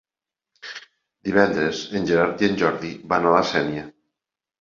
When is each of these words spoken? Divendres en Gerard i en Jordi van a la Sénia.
Divendres 1.29 1.81
en 1.99 2.07
Gerard 2.11 2.41
i 2.45 2.49
en 2.53 2.57
Jordi 2.63 2.91
van 3.13 3.29
a 3.29 3.35
la 3.35 3.43
Sénia. 3.51 3.85